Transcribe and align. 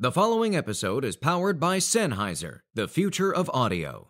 The 0.00 0.10
following 0.10 0.56
episode 0.56 1.04
is 1.04 1.14
powered 1.14 1.60
by 1.60 1.78
Sennheiser, 1.78 2.62
the 2.74 2.88
future 2.88 3.32
of 3.32 3.48
audio. 3.54 4.08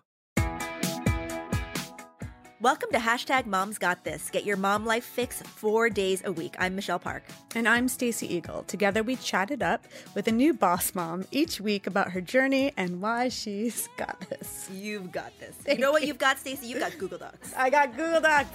Welcome 2.59 2.91
to 2.93 2.99
hashtag 2.99 3.45
Moms 3.45 3.77
Got 3.77 4.03
This. 4.03 4.31
Get 4.31 4.47
your 4.47 4.57
mom 4.57 4.87
life 4.87 5.05
fix 5.05 5.43
four 5.43 5.91
days 5.91 6.23
a 6.25 6.33
week. 6.33 6.55
I'm 6.59 6.75
Michelle 6.75 6.99
Park. 6.99 7.25
And 7.55 7.69
I'm 7.69 7.89
Stacy 7.89 8.27
Igel. 8.35 8.67
Together 8.67 9.03
we 9.03 9.17
chatted 9.17 9.63
up 9.63 9.85
with 10.15 10.27
a 10.27 10.33
new 10.33 10.55
boss 10.55 10.95
mom 10.95 11.27
each 11.31 11.61
week 11.61 11.87
about 11.87 12.13
her 12.13 12.23
journey 12.23 12.73
and 12.79 13.03
why 13.03 13.29
she's 13.29 13.87
got 13.99 14.19
this. 14.31 14.71
You've 14.73 15.13
got 15.13 15.39
this. 15.39 15.55
you 15.69 15.77
know 15.77 15.93
what 15.93 16.07
you've 16.07 16.17
got, 16.17 16.39
Stacy? 16.39 16.67
You've 16.67 16.81
got 16.81 16.97
Google 16.97 17.19
Docs. 17.19 17.53
I 17.55 17.69
got 17.69 17.95
Google 17.95 18.23
Docs. 18.23 18.49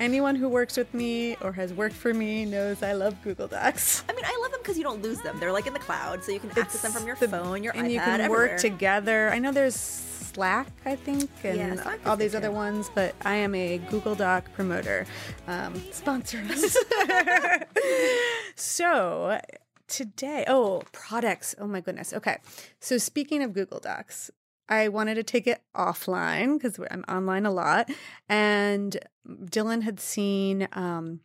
Anyone 0.00 0.34
who 0.34 0.48
works 0.48 0.76
with 0.78 0.92
me 0.94 1.36
or 1.42 1.52
has 1.52 1.72
worked 1.74 1.94
for 1.94 2.12
me 2.14 2.46
knows 2.46 2.82
I 2.82 2.92
love 2.94 3.14
Google 3.22 3.46
Docs. 3.48 4.02
I 4.08 4.14
mean, 4.14 4.24
I 4.24 4.38
love 4.42 4.50
them 4.50 4.60
because 4.62 4.78
you 4.78 4.82
don't 4.82 5.02
lose 5.02 5.20
them. 5.20 5.38
They're 5.38 5.52
like 5.52 5.66
in 5.66 5.74
the 5.74 5.78
cloud, 5.78 6.24
so 6.24 6.32
you 6.32 6.40
can 6.40 6.50
access 6.58 6.80
them 6.82 6.90
from 6.92 7.06
your 7.06 7.16
the- 7.16 7.28
phone, 7.28 7.62
your 7.62 7.74
iPad. 7.74 7.78
and 7.78 7.86
iPad, 7.88 7.92
you 7.92 7.98
can 8.00 8.20
everywhere. 8.22 8.48
work 8.48 8.58
together. 8.60 9.28
I 9.30 9.38
know 9.38 9.52
there's 9.52 9.74
Slack, 9.76 10.68
I 10.86 10.96
think, 10.96 11.28
and 11.44 11.56
Yeah, 11.58 11.96
all 12.06 12.16
these 12.16 12.34
other 12.34 12.48
too. 12.48 12.54
ones, 12.54 12.90
but 12.94 13.14
I 13.22 13.34
am 13.34 13.54
a 13.54 13.78
Google 13.90 14.14
Doc 14.14 14.44
promoter. 14.54 15.04
Um, 15.48 15.74
sponsor 15.92 16.38
us. 16.48 16.76
so 18.54 19.40
today, 19.88 20.44
oh, 20.48 20.82
products. 20.92 21.54
Oh 21.58 21.66
my 21.66 21.80
goodness. 21.80 22.12
Okay. 22.12 22.38
So 22.78 22.96
speaking 22.96 23.42
of 23.42 23.52
Google 23.52 23.80
Docs, 23.80 24.30
I 24.70 24.88
wanted 24.88 25.16
to 25.16 25.24
take 25.24 25.46
it 25.46 25.60
offline 25.74 26.54
because 26.54 26.78
I'm 26.90 27.04
online 27.08 27.44
a 27.44 27.50
lot. 27.50 27.90
And 28.28 28.96
Dylan 29.26 29.82
had 29.82 29.98
seen 29.98 30.68
um, 30.72 31.20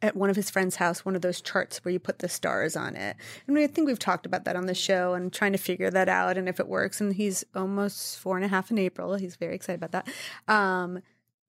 at 0.00 0.16
one 0.16 0.30
of 0.30 0.36
his 0.36 0.50
friend's 0.50 0.76
house 0.76 1.04
one 1.04 1.14
of 1.14 1.22
those 1.22 1.40
charts 1.40 1.84
where 1.84 1.92
you 1.92 1.98
put 1.98 2.18
the 2.20 2.28
stars 2.28 2.74
on 2.74 2.96
it. 2.96 3.16
And 3.46 3.58
I 3.58 3.66
think 3.66 3.86
we've 3.86 3.98
talked 3.98 4.26
about 4.26 4.44
that 4.46 4.56
on 4.56 4.66
the 4.66 4.74
show 4.74 5.14
and 5.14 5.32
trying 5.32 5.52
to 5.52 5.58
figure 5.58 5.90
that 5.90 6.08
out 6.08 6.38
and 6.38 6.48
if 6.48 6.58
it 6.58 6.66
works. 6.66 7.00
And 7.00 7.14
he's 7.14 7.44
almost 7.54 8.18
four 8.18 8.36
and 8.36 8.44
a 8.44 8.48
half 8.48 8.70
in 8.70 8.78
April. 8.78 9.14
He's 9.14 9.36
very 9.36 9.54
excited 9.54 9.82
about 9.82 9.92
that. 9.92 10.52
Um, 10.52 11.00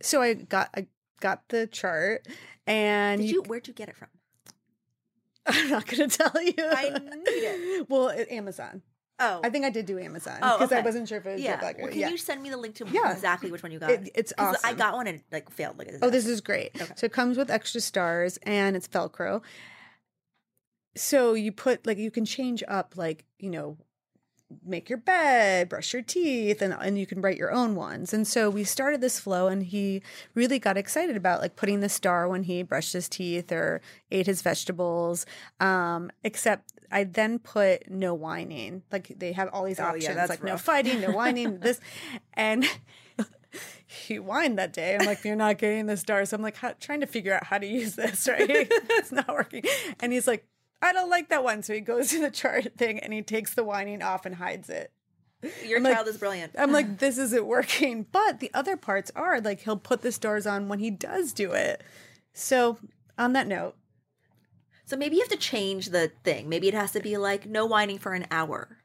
so 0.01 0.21
I 0.21 0.33
got 0.33 0.69
I 0.75 0.87
got 1.21 1.47
the 1.47 1.65
chart 1.67 2.27
and 2.67 3.21
Did 3.21 3.31
you? 3.31 3.43
Where'd 3.43 3.67
you 3.67 3.73
get 3.73 3.89
it 3.89 3.95
from? 3.95 4.09
I'm 5.45 5.69
not 5.69 5.85
going 5.85 6.09
to 6.09 6.17
tell 6.17 6.41
you. 6.41 6.53
I 6.57 6.89
need 6.89 7.27
it. 7.27 7.85
Well, 7.89 8.11
Amazon. 8.29 8.81
Oh, 9.17 9.39
I 9.43 9.49
think 9.49 9.63
I 9.63 9.69
did 9.69 9.85
do 9.85 9.97
Amazon 9.97 10.39
Oh, 10.41 10.57
because 10.57 10.73
I 10.73 10.81
wasn't 10.81 11.07
sure 11.07 11.19
if 11.19 11.25
it 11.25 11.31
was 11.33 11.41
yeah. 11.41 11.61
Well, 11.61 11.87
can 11.89 11.97
yeah. 11.99 12.09
you 12.09 12.17
send 12.17 12.43
me 12.43 12.49
the 12.49 12.57
link 12.57 12.75
to 12.75 12.85
Yeah. 12.87 13.13
exactly 13.13 13.49
which 13.49 13.63
one 13.63 13.71
you 13.71 13.79
got? 13.79 13.91
It- 13.91 14.11
it's 14.13 14.33
'Cause 14.37 14.57
I 14.63 14.73
got 14.73 14.93
one 14.95 15.07
and 15.07 15.21
like 15.31 15.49
failed. 15.49 15.77
Like, 15.79 15.89
Oh, 16.01 16.09
this 16.09 16.25
is 16.27 16.41
great. 16.41 16.71
So 16.97 17.05
it 17.05 17.13
comes 17.13 17.37
with 17.37 17.49
extra 17.49 17.79
stars 17.79 18.37
and 18.43 18.75
it's 18.75 18.87
Velcro. 18.89 19.41
So 20.97 21.33
you 21.33 21.51
put 21.51 21.85
like 21.85 21.97
you 21.97 22.11
can 22.11 22.25
change 22.25 22.63
up 22.67 22.95
like, 22.95 23.25
you 23.39 23.49
know, 23.49 23.77
make 24.65 24.89
your 24.89 24.97
bed, 24.99 25.69
brush 25.69 25.91
your 25.93 26.01
teeth, 26.01 26.61
and 26.61 26.73
and 26.73 26.97
you 26.97 27.05
can 27.05 27.21
write 27.21 27.37
your 27.37 27.51
own 27.51 27.75
ones. 27.75 28.13
And 28.13 28.27
so 28.27 28.49
we 28.49 28.63
started 28.63 29.01
this 29.01 29.19
flow 29.19 29.47
and 29.47 29.63
he 29.63 30.01
really 30.35 30.59
got 30.59 30.77
excited 30.77 31.17
about 31.17 31.41
like 31.41 31.55
putting 31.55 31.79
the 31.81 31.89
star 31.89 32.27
when 32.29 32.43
he 32.43 32.63
brushed 32.63 32.93
his 32.93 33.09
teeth 33.09 33.51
or 33.51 33.81
ate 34.11 34.27
his 34.27 34.41
vegetables. 34.41 35.25
Um, 35.59 36.11
except 36.23 36.74
I 36.95 37.03
then 37.03 37.39
put 37.39 37.89
no 37.91 38.13
whining. 38.13 38.81
Like 38.89 39.11
they 39.19 39.33
have 39.33 39.49
all 39.51 39.65
these 39.65 39.81
Oh, 39.81 39.83
yeah, 39.83 39.89
options, 39.89 40.15
that's 40.15 40.29
like 40.29 40.43
no 40.43 40.55
fighting, 40.57 41.01
no 41.01 41.11
whining, 41.19 41.59
this 41.59 41.81
and 42.33 42.65
he 43.85 44.15
whined 44.15 44.57
that 44.59 44.71
day. 44.71 44.95
I'm 44.97 45.05
like, 45.05 45.23
you're 45.25 45.35
not 45.35 45.57
getting 45.57 45.87
the 45.87 45.97
star. 45.97 46.25
So 46.25 46.35
I'm 46.37 46.41
like, 46.41 46.55
how, 46.55 46.73
trying 46.79 47.01
to 47.01 47.05
figure 47.05 47.33
out 47.33 47.43
how 47.43 47.57
to 47.57 47.67
use 47.67 47.95
this, 47.95 48.27
right? 48.31 48.47
it's 48.49 49.11
not 49.11 49.27
working. 49.27 49.63
And 49.99 50.13
he's 50.13 50.25
like, 50.25 50.47
I 50.81 50.93
don't 50.93 51.09
like 51.09 51.27
that 51.29 51.43
one. 51.43 51.63
So 51.63 51.73
he 51.73 51.81
goes 51.81 52.09
to 52.11 52.21
the 52.21 52.31
chart 52.31 52.77
thing 52.77 52.99
and 52.99 53.11
he 53.11 53.21
takes 53.21 53.53
the 53.53 53.63
whining 53.65 54.01
off 54.01 54.25
and 54.25 54.35
hides 54.35 54.69
it. 54.69 54.91
Your 55.65 55.77
I'm 55.77 55.83
like- 55.83 55.95
child 55.95 56.07
is 56.07 56.17
brilliant. 56.17 56.53
I'm 56.57 56.71
like, 56.71 56.99
this 56.99 57.17
isn't 57.17 57.45
working. 57.45 58.05
But 58.11 58.39
the 58.39 58.51
other 58.53 58.77
parts 58.77 59.11
are 59.17 59.41
like, 59.41 59.59
he'll 59.61 59.75
put 59.77 60.01
the 60.01 60.13
stars 60.13 60.47
on 60.47 60.69
when 60.69 60.79
he 60.79 60.91
does 60.91 61.33
do 61.33 61.51
it. 61.51 61.83
So 62.33 62.77
on 63.17 63.33
that 63.33 63.47
note, 63.47 63.75
So 64.85 64.95
maybe 64.95 65.15
you 65.15 65.21
have 65.21 65.29
to 65.29 65.37
change 65.37 65.89
the 65.89 66.11
thing. 66.23 66.47
Maybe 66.47 66.67
it 66.67 66.73
has 66.73 66.91
to 66.91 66.99
be 66.99 67.17
like 67.17 67.45
no 67.47 67.65
whining 67.65 67.97
for 67.97 68.13
an 68.13 68.27
hour. 68.31 68.77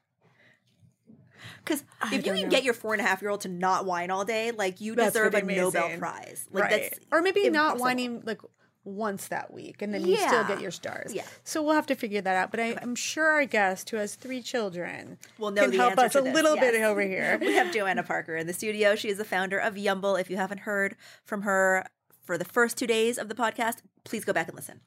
Because 1.64 1.84
if 2.04 2.12
you 2.12 2.22
can 2.22 2.42
know. 2.42 2.48
get 2.48 2.64
your 2.64 2.74
four 2.74 2.94
and 2.94 3.00
a 3.00 3.04
half 3.04 3.20
year 3.20 3.30
old 3.30 3.42
to 3.42 3.48
not 3.48 3.84
whine 3.84 4.10
all 4.10 4.24
day, 4.24 4.50
like 4.50 4.80
you 4.80 4.94
That's 4.94 5.12
deserve 5.12 5.34
a 5.34 5.40
pretty 5.40 5.56
Nobel. 5.56 5.98
Prize. 5.98 6.46
Like 6.50 6.64
right. 6.64 6.90
that's 6.90 7.00
or 7.12 7.22
maybe 7.22 7.48
not 7.50 7.78
whining 7.78 8.22
like 8.24 8.40
once 8.82 9.28
that 9.28 9.52
week 9.52 9.82
and 9.82 9.92
then 9.92 10.06
you 10.06 10.16
still 10.16 10.44
get 10.44 10.60
your 10.60 10.70
stars. 10.70 11.12
Yeah. 11.12 11.22
So 11.44 11.62
we'll 11.62 11.74
have 11.74 11.86
to 11.86 11.94
figure 11.94 12.20
that 12.22 12.36
out. 12.36 12.50
But 12.50 12.60
I, 12.60 12.76
I'm 12.80 12.94
sure 12.94 13.26
our 13.26 13.44
guest 13.44 13.90
who 13.90 13.98
has 13.98 14.14
three 14.14 14.40
children 14.40 15.18
will 15.38 15.50
know 15.50 15.62
can 15.62 15.72
the 15.72 15.76
help 15.76 15.98
us 15.98 16.14
a 16.14 16.22
little 16.22 16.56
bit 16.56 16.80
over 16.80 17.02
here. 17.02 17.38
we 17.40 17.52
have 17.52 17.72
Joanna 17.72 18.02
Parker 18.02 18.36
in 18.36 18.46
the 18.46 18.54
studio. 18.54 18.94
She 18.94 19.08
is 19.08 19.18
the 19.18 19.24
founder 19.24 19.58
of 19.58 19.74
Yumble. 19.74 20.18
If 20.18 20.30
you 20.30 20.38
haven't 20.38 20.60
heard 20.60 20.96
from 21.24 21.42
her 21.42 21.86
for 22.24 22.38
the 22.38 22.44
first 22.44 22.78
two 22.78 22.86
days 22.86 23.18
of 23.18 23.28
the 23.28 23.34
podcast, 23.34 23.78
please 24.04 24.24
go 24.24 24.32
back 24.32 24.48
and 24.48 24.56
listen. 24.56 24.80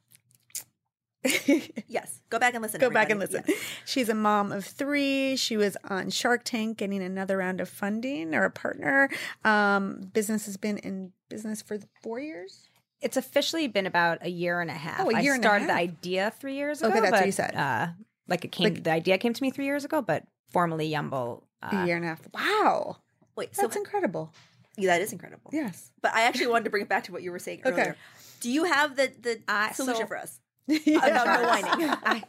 yes, 1.87 2.21
go 2.29 2.39
back 2.39 2.53
and 2.53 2.61
listen. 2.61 2.79
Go 2.79 2.89
back 2.89 3.09
and 3.09 3.19
listen. 3.19 3.43
Yes. 3.47 3.57
She's 3.85 4.09
a 4.09 4.15
mom 4.15 4.51
of 4.51 4.65
three. 4.65 5.35
She 5.35 5.55
was 5.57 5.77
on 5.85 6.09
Shark 6.09 6.43
Tank 6.43 6.77
getting 6.77 7.01
another 7.01 7.37
round 7.37 7.61
of 7.61 7.69
funding 7.69 8.35
or 8.35 8.43
a 8.45 8.51
partner. 8.51 9.09
Um, 9.45 10.09
business 10.13 10.45
has 10.45 10.57
been 10.57 10.77
in 10.79 11.11
business 11.29 11.61
for 11.61 11.77
four 12.01 12.19
years. 12.19 12.67
It's 13.01 13.17
officially 13.17 13.67
been 13.67 13.85
about 13.85 14.19
a 14.25 14.29
year 14.29 14.61
and 14.61 14.69
a 14.69 14.73
half. 14.73 14.99
Oh, 15.01 15.09
a 15.09 15.21
year 15.21 15.33
I 15.33 15.35
and 15.35 15.43
a 15.43 15.47
started 15.47 15.69
the 15.69 15.73
idea 15.73 16.33
three 16.39 16.55
years 16.55 16.81
ago. 16.81 16.89
Okay, 16.91 16.99
that's 17.01 17.11
what 17.11 17.19
but, 17.21 17.25
you 17.25 17.31
said. 17.33 17.55
Uh, 17.55 17.87
like 18.27 18.45
it 18.45 18.51
came, 18.51 18.63
Like- 18.73 18.83
the 18.83 18.91
idea 18.91 19.17
came 19.17 19.33
to 19.33 19.41
me 19.43 19.51
three 19.51 19.65
years 19.65 19.83
ago, 19.85 20.01
but 20.01 20.23
formally 20.51 20.89
Yumble. 20.89 21.43
A 21.61 21.75
Uh, 21.75 21.85
year 21.85 21.95
and 21.95 22.05
a 22.05 22.09
half. 22.09 22.21
Wow. 22.33 22.97
Wait, 23.35 23.55
so 23.55 23.61
That's 23.63 23.75
incredible. 23.77 24.31
yeah, 24.77 24.87
that 24.91 25.01
is 25.01 25.11
incredible. 25.13 25.49
Yes. 25.53 25.91
But 26.01 26.13
I 26.13 26.23
actually 26.23 26.47
wanted 26.47 26.65
to 26.65 26.69
bring 26.69 26.83
it 26.83 26.89
back 26.89 27.05
to 27.05 27.11
what 27.13 27.23
you 27.23 27.31
were 27.31 27.39
saying 27.39 27.61
earlier. 27.65 27.81
Okay. 27.81 27.93
Do 28.41 28.49
you 28.51 28.65
have 28.65 28.95
the 28.97 29.11
the 29.21 29.41
Uh, 29.47 29.71
solution 29.71 30.01
so- 30.03 30.07
for 30.07 30.17
us. 30.17 30.39
About 30.67 31.41
no 31.41 31.47
whining? 31.47 31.97
I, 32.03 32.23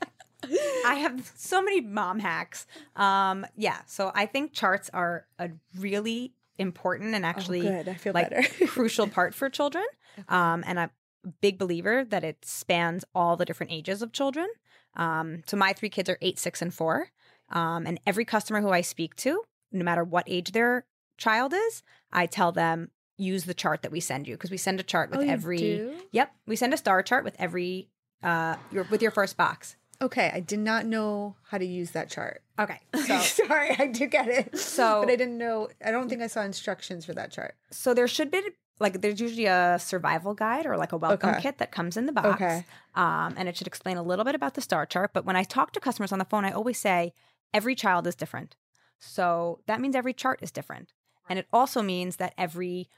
I 0.86 0.94
have 0.96 1.32
so 1.36 1.62
many 1.62 1.80
mom 1.80 2.18
hacks. 2.18 2.66
Um, 2.96 3.46
yeah, 3.56 3.78
so 3.86 4.12
I 4.14 4.26
think 4.26 4.52
charts 4.52 4.90
are 4.92 5.26
a 5.38 5.50
really 5.78 6.34
important 6.58 7.14
and 7.14 7.24
actually 7.26 7.66
Oh. 7.68 7.80
I 7.86 7.94
feel 7.94 8.12
like 8.12 8.30
better. 8.30 8.66
crucial 8.66 9.08
part 9.08 9.34
for 9.34 9.48
children. 9.50 9.84
Um, 10.28 10.62
and 10.66 10.78
I'm 10.78 10.90
a 11.24 11.28
big 11.40 11.58
believer 11.58 12.04
that 12.04 12.22
it 12.24 12.44
spans 12.44 13.04
all 13.14 13.36
the 13.36 13.44
different 13.44 13.72
ages 13.72 14.02
of 14.02 14.12
children. 14.12 14.48
Um, 14.96 15.42
so 15.46 15.56
my 15.56 15.72
three 15.72 15.88
kids 15.88 16.08
are 16.08 16.18
eight, 16.20 16.38
six, 16.38 16.62
and 16.62 16.72
four. 16.72 17.08
Um, 17.50 17.86
and 17.86 17.98
every 18.06 18.24
customer 18.24 18.60
who 18.60 18.70
I 18.70 18.82
speak 18.82 19.16
to, 19.16 19.42
no 19.72 19.84
matter 19.84 20.04
what 20.04 20.24
age 20.28 20.52
their 20.52 20.84
child 21.18 21.52
is, 21.52 21.82
I 22.12 22.26
tell 22.26 22.52
them 22.52 22.90
use 23.16 23.44
the 23.44 23.54
chart 23.54 23.82
that 23.82 23.92
we 23.92 24.00
send 24.00 24.26
you 24.28 24.34
because 24.34 24.50
we 24.50 24.56
send 24.56 24.78
a 24.80 24.82
chart 24.84 25.10
with 25.10 25.20
Oh, 25.20 25.22
every. 25.28 25.94
Yep, 26.12 26.32
we 26.46 26.56
send 26.56 26.74
a 26.74 26.76
star 26.76 27.02
chart 27.02 27.24
with 27.24 27.34
every 27.38 27.88
uh 28.24 28.56
your 28.72 28.84
with 28.90 29.02
your 29.02 29.10
first 29.10 29.36
box. 29.36 29.76
Okay, 30.02 30.30
I 30.34 30.40
did 30.40 30.58
not 30.58 30.86
know 30.86 31.36
how 31.50 31.56
to 31.58 31.64
use 31.64 31.92
that 31.92 32.10
chart. 32.10 32.42
Okay, 32.58 32.80
so 33.06 33.18
Sorry, 33.20 33.70
I 33.78 33.86
do 33.86 34.06
get 34.06 34.28
it. 34.28 34.58
So- 34.58 35.02
but 35.04 35.12
I 35.12 35.16
didn't 35.16 35.38
know. 35.38 35.68
I 35.84 35.90
don't 35.92 36.08
think 36.08 36.20
I 36.22 36.26
saw 36.26 36.42
instructions 36.42 37.04
for 37.06 37.12
that 37.14 37.30
chart. 37.30 37.54
so 37.70 37.94
there 37.94 38.08
should 38.08 38.30
be 38.30 38.42
like 38.80 39.00
there's 39.02 39.20
usually 39.20 39.46
a 39.46 39.78
survival 39.80 40.34
guide 40.34 40.66
or 40.66 40.76
like 40.76 40.90
a 40.92 40.96
welcome 40.96 41.30
Okay. 41.30 41.42
kit 41.42 41.58
that 41.58 41.70
comes 41.70 41.96
in 41.96 42.06
the 42.06 42.12
box. 42.12 42.28
Okay. 42.42 42.64
Um, 42.96 43.34
and 43.36 43.48
it 43.48 43.56
should 43.56 43.68
explain 43.68 43.96
a 43.96 44.02
little 44.02 44.24
bit 44.24 44.34
about 44.34 44.54
the 44.54 44.60
star 44.60 44.84
chart. 44.84 45.12
But 45.14 45.24
when 45.24 45.36
I 45.36 45.44
talk 45.44 45.70
to 45.72 45.80
customers 45.80 46.10
on 46.10 46.18
the 46.18 46.24
phone, 46.24 46.44
I 46.44 46.50
always 46.50 46.78
say 46.78 47.12
every 47.52 47.76
child 47.76 48.04
is 48.08 48.16
different. 48.16 48.56
So 48.98 49.60
that 49.68 49.80
means 49.80 49.94
every 49.94 50.12
chart 50.12 50.40
is 50.42 50.50
different. 50.50 50.92
And 51.28 51.38
it 51.38 51.46
also 51.52 51.82
means 51.82 52.16
that 52.16 52.34
every 52.36 52.88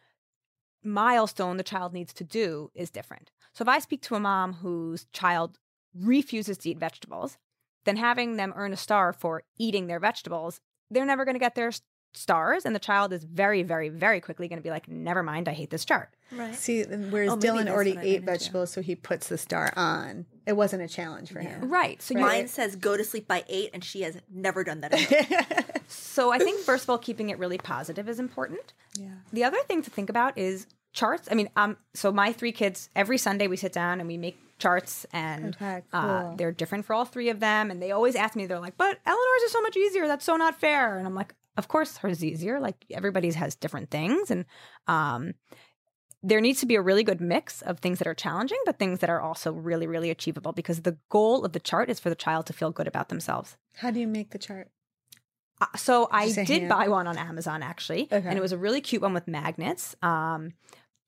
milestone 0.83 1.57
the 1.57 1.63
child 1.63 1.93
needs 1.93 2.13
to 2.15 2.25
do 2.25 2.71
is 2.75 2.91
different. 2.91 3.31
So 3.57 3.63
if 3.63 3.69
I 3.69 3.79
speak 3.79 4.03
to 4.03 4.15
a 4.15 4.21
mom 4.21 4.53
whose 4.53 5.07
child 5.15 5.59
refuses 5.99 6.59
to 6.59 6.69
eat 6.69 6.79
vegetables, 6.79 7.39
then 7.87 7.97
having 7.97 8.37
them 8.37 8.53
earn 8.55 8.75
a 8.75 8.77
star 8.77 9.15
for 9.15 9.45
eating 9.59 9.87
their 9.87 9.99
vegetables, 9.99 10.61
they're 10.91 11.07
never 11.07 11.25
going 11.25 11.37
to 11.37 11.41
get 11.41 11.55
their 11.55 11.73
stars. 12.13 12.67
And 12.67 12.75
the 12.75 12.81
child 12.81 13.15
is 13.15 13.25
very, 13.25 13.63
very, 13.63 13.89
very 13.89 14.21
quickly 14.21 14.47
going 14.47 14.59
to 14.59 14.63
be 14.63 14.69
like, 14.69 14.89
never 14.89 15.23
mind, 15.23 15.49
I 15.49 15.53
hate 15.53 15.71
this 15.71 15.87
chart. 15.87 16.11
Right. 16.33 16.55
See, 16.55 16.83
and 16.83 17.11
whereas 17.11 17.33
Oh, 17.33 17.37
Dylan 17.39 17.71
already 17.71 17.97
ate 17.99 18.25
vegetables, 18.25 18.73
so 18.73 18.83
he 18.83 18.95
puts 18.95 19.29
the 19.29 19.39
star 19.39 19.73
on. 19.75 20.27
It 20.45 20.53
wasn't 20.55 20.83
a 20.83 20.89
challenge 20.89 21.33
for 21.33 21.41
him. 21.41 21.71
Right. 21.71 22.03
So 22.03 22.13
you 22.13 22.21
Mine 22.21 22.49
says 22.49 22.77
go 22.77 22.99
to 22.99 23.05
sleep 23.05 23.27
by 23.27 23.43
eight, 23.49 23.71
and 23.73 23.83
she 23.83 24.03
has 24.03 24.19
never 24.31 24.65
done 24.65 24.83
that. 24.83 25.73
So 25.89 26.33
I 26.33 26.39
think 26.39 26.61
first 26.61 26.83
of 26.85 26.91
all, 26.91 26.99
keeping 26.99 27.31
it 27.31 27.39
really 27.39 27.59
positive 27.59 28.09
is 28.09 28.19
important. 28.19 28.73
Yeah. 28.99 29.07
The 29.33 29.45
other 29.45 29.59
thing 29.69 29.83
to 29.83 29.91
think 29.91 30.11
about 30.11 30.37
is 30.37 30.67
charts. 30.97 31.29
I 31.31 31.35
mean, 31.35 31.49
um, 31.55 31.77
so 31.95 32.11
my 32.11 32.33
three 32.33 32.51
kids 32.53 32.91
every 32.97 33.19
Sunday 33.19 33.47
we 33.47 33.57
sit 33.57 33.73
down 33.73 34.01
and 34.01 34.09
we 34.09 34.17
make 34.17 34.37
charts, 34.59 35.07
and 35.13 35.55
Okay, 35.55 35.83
uh, 35.93 36.35
they're 36.37 36.51
different 36.51 36.87
for 36.87 36.95
all 36.95 37.05
three 37.05 37.29
of 37.29 37.39
them. 37.39 37.71
And 37.71 37.81
they 37.81 37.93
always 37.93 38.17
ask 38.17 38.35
me, 38.35 38.47
they're 38.47 38.59
like, 38.59 38.77
"But 38.77 38.99
Eleanor's 39.07 39.43
is 39.45 39.53
so 39.53 39.61
much 39.61 39.77
easier. 39.77 40.09
That's 40.09 40.25
so 40.25 40.37
not 40.37 40.59
fair." 40.59 40.99
And 40.99 41.07
I'm 41.07 41.15
like, 41.15 41.35
of 41.57 41.69
course, 41.69 41.99
hers 41.99 42.17
is 42.19 42.25
easier. 42.25 42.59
Like 42.59 42.85
everybody's 42.91 43.35
has 43.37 43.55
different 43.55 43.91
things, 43.91 44.31
and 44.31 44.47
um, 44.89 45.35
there 46.23 46.41
needs 46.41 46.61
to 46.61 46.67
be 46.67 46.75
a 46.75 46.83
really 46.83 47.05
good 47.05 47.21
mix 47.21 47.63
of 47.63 47.79
things 47.79 47.99
that 47.99 48.09
are 48.09 48.15
challenging, 48.15 48.59
but 48.65 48.79
things 48.79 48.99
that 49.01 49.11
are 49.11 49.21
also 49.21 49.53
really, 49.53 49.87
really 49.87 50.11
achievable. 50.11 50.53
Because 50.53 50.83
the 50.83 50.97
goal 51.11 51.45
of 51.45 51.53
the 51.53 51.61
chart 51.61 51.91
is 51.91 52.01
for 52.01 52.09
the 52.09 52.17
child 52.17 52.47
to 52.47 52.53
feel 52.55 52.71
good 52.73 52.89
about 52.89 53.11
themselves. 53.11 53.57
How 53.77 53.91
do 53.91 54.01
you 54.01 54.09
make 54.09 54.31
the 54.31 54.39
chart? 54.39 54.71
Uh, 55.61 55.67
so 55.77 56.09
I 56.11 56.27
Just 56.27 56.39
a 56.39 56.45
did 56.45 56.59
hand? 56.63 56.69
buy 56.69 56.89
one 56.89 57.07
on 57.07 57.17
Amazon 57.17 57.63
actually, 57.63 58.09
Okay. 58.13 58.29
and 58.29 58.37
it 58.39 58.43
was 58.43 58.53
a 58.53 58.59
really 58.59 58.81
cute 58.81 59.01
one 59.03 59.15
with 59.15 59.27
magnets. 59.29 59.95
Um, 60.03 60.53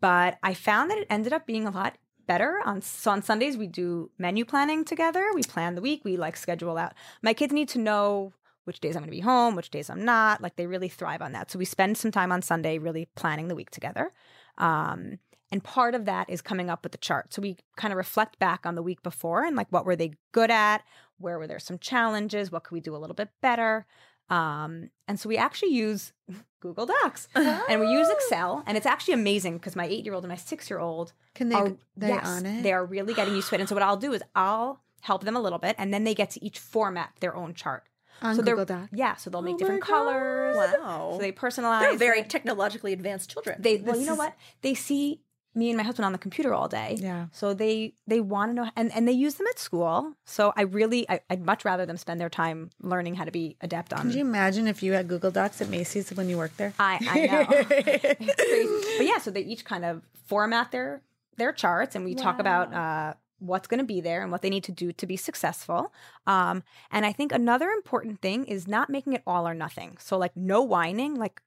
but 0.00 0.38
I 0.42 0.54
found 0.54 0.90
that 0.90 0.98
it 0.98 1.06
ended 1.10 1.32
up 1.32 1.46
being 1.46 1.66
a 1.66 1.70
lot 1.70 1.96
better 2.26 2.60
on 2.64 2.82
so 2.82 3.10
on 3.10 3.22
Sundays 3.22 3.56
we 3.56 3.66
do 3.66 4.10
menu 4.18 4.44
planning 4.44 4.84
together. 4.84 5.24
We 5.34 5.42
plan 5.42 5.74
the 5.74 5.80
week. 5.80 6.04
We 6.04 6.16
like 6.16 6.36
schedule 6.36 6.78
out. 6.78 6.92
My 7.22 7.34
kids 7.34 7.52
need 7.52 7.68
to 7.70 7.78
know 7.78 8.32
which 8.64 8.80
days 8.80 8.94
I'm 8.94 9.00
going 9.00 9.10
to 9.10 9.16
be 9.16 9.20
home, 9.20 9.56
which 9.56 9.70
days 9.70 9.88
I'm 9.88 10.04
not. 10.04 10.42
Like 10.42 10.56
they 10.56 10.66
really 10.66 10.90
thrive 10.90 11.22
on 11.22 11.32
that. 11.32 11.50
So 11.50 11.58
we 11.58 11.64
spend 11.64 11.96
some 11.96 12.10
time 12.10 12.30
on 12.30 12.42
Sunday 12.42 12.78
really 12.78 13.08
planning 13.16 13.48
the 13.48 13.54
week 13.54 13.70
together. 13.70 14.12
Um, 14.58 15.18
and 15.50 15.64
part 15.64 15.94
of 15.94 16.04
that 16.04 16.28
is 16.28 16.42
coming 16.42 16.68
up 16.68 16.82
with 16.82 16.92
the 16.92 16.98
chart. 16.98 17.32
So 17.32 17.40
we 17.40 17.56
kind 17.76 17.92
of 17.92 17.96
reflect 17.96 18.38
back 18.38 18.66
on 18.66 18.74
the 18.74 18.82
week 18.82 19.02
before 19.02 19.44
and 19.44 19.56
like 19.56 19.68
what 19.70 19.86
were 19.86 19.96
they 19.96 20.12
good 20.32 20.50
at? 20.50 20.82
Where 21.16 21.38
were 21.38 21.46
there 21.46 21.58
some 21.58 21.78
challenges? 21.78 22.52
What 22.52 22.64
could 22.64 22.74
we 22.74 22.80
do 22.80 22.94
a 22.94 22.98
little 22.98 23.14
bit 23.14 23.30
better? 23.40 23.86
Um, 24.30 24.90
and 25.06 25.18
so 25.18 25.28
we 25.28 25.36
actually 25.36 25.72
use 25.72 26.12
Google 26.60 26.86
Docs 26.86 27.28
and 27.34 27.80
we 27.80 27.88
use 27.90 28.08
Excel. 28.08 28.62
And 28.66 28.76
it's 28.76 28.86
actually 28.86 29.14
amazing 29.14 29.54
because 29.58 29.76
my 29.76 29.86
eight 29.86 30.04
year 30.04 30.14
old 30.14 30.24
and 30.24 30.28
my 30.30 30.36
six 30.36 30.68
year 30.68 30.78
old 30.80 31.12
Can 31.34 31.48
they 31.48 31.54
are 31.56 31.72
they 31.96 32.08
yes, 32.08 32.26
on 32.26 32.46
it? 32.46 32.62
They 32.62 32.72
are 32.72 32.84
really 32.84 33.14
getting 33.14 33.34
used 33.34 33.48
to 33.50 33.54
it. 33.54 33.60
And 33.60 33.68
so 33.68 33.74
what 33.74 33.82
I'll 33.82 33.96
do 33.96 34.12
is 34.12 34.22
I'll 34.34 34.80
help 35.02 35.24
them 35.24 35.36
a 35.36 35.40
little 35.40 35.58
bit 35.60 35.76
and 35.78 35.94
then 35.94 36.04
they 36.04 36.14
get 36.14 36.30
to 36.30 36.44
each 36.44 36.58
format 36.58 37.10
their 37.20 37.34
own 37.36 37.54
chart. 37.54 37.84
on 38.20 38.34
so 38.34 38.42
they're- 38.42 38.54
Google 38.56 38.76
Docs. 38.80 38.92
Yeah. 38.92 39.14
So 39.16 39.30
they'll 39.30 39.42
make 39.42 39.54
Oh 39.54 39.58
different 39.58 39.82
colors. 39.82 40.56
Wow. 40.56 41.10
So 41.12 41.18
they 41.18 41.30
personalize. 41.32 41.80
They're 41.82 41.96
very 41.96 42.20
it. 42.20 42.28
technologically 42.28 42.92
advanced 42.92 43.30
children. 43.30 43.62
They 43.62 43.76
well, 43.76 43.92
This 43.94 44.00
you 44.00 44.06
know 44.06 44.12
is- 44.14 44.18
what? 44.18 44.34
They 44.62 44.74
see 44.74 45.20
me 45.58 45.70
and 45.70 45.76
my 45.76 45.82
husband 45.82 46.06
on 46.06 46.12
the 46.12 46.18
computer 46.18 46.54
all 46.54 46.68
day. 46.68 46.96
Yeah. 46.98 47.26
So 47.32 47.52
they 47.52 47.94
they 48.06 48.20
want 48.20 48.50
to 48.50 48.54
know 48.54 48.70
and, 48.76 48.94
and 48.94 49.06
they 49.08 49.12
use 49.12 49.34
them 49.34 49.46
at 49.48 49.58
school. 49.58 50.14
So 50.24 50.52
I 50.56 50.62
really 50.62 51.08
I, 51.10 51.20
I'd 51.28 51.44
much 51.44 51.64
rather 51.64 51.84
them 51.84 51.96
spend 51.96 52.20
their 52.20 52.30
time 52.30 52.70
learning 52.80 53.16
how 53.16 53.24
to 53.24 53.32
be 53.32 53.56
adept 53.60 53.92
on 53.92 54.02
Could 54.02 54.14
you 54.14 54.20
imagine 54.20 54.68
if 54.68 54.82
you 54.82 54.92
had 54.92 55.08
Google 55.08 55.30
Docs 55.30 55.60
at 55.60 55.68
Macy's 55.68 56.10
when 56.10 56.28
you 56.28 56.38
worked 56.38 56.56
there? 56.56 56.72
I, 56.78 56.98
I 57.10 57.26
know. 57.26 58.26
But 58.98 59.06
yeah, 59.06 59.18
so 59.18 59.30
they 59.30 59.42
each 59.42 59.64
kind 59.64 59.84
of 59.84 60.02
format 60.26 60.70
their 60.70 61.02
their 61.36 61.52
charts 61.52 61.94
and 61.94 62.04
we 62.04 62.14
talk 62.14 62.38
about 62.38 62.72
uh 62.72 63.14
what's 63.40 63.68
going 63.68 63.78
to 63.78 63.86
be 63.86 64.00
there 64.00 64.22
and 64.22 64.32
what 64.32 64.42
they 64.42 64.50
need 64.50 64.64
to 64.64 64.72
do 64.72 64.92
to 64.92 65.06
be 65.06 65.16
successful. 65.16 65.92
Um 66.26 66.62
and 66.90 67.04
I 67.04 67.12
think 67.12 67.32
another 67.32 67.68
important 67.70 68.20
thing 68.20 68.44
is 68.44 68.68
not 68.68 68.90
making 68.90 69.12
it 69.12 69.22
all 69.26 69.46
or 69.46 69.54
nothing. 69.54 69.96
So 70.00 70.16
like 70.18 70.36
no 70.36 70.62
whining, 70.62 71.14
like 71.16 71.42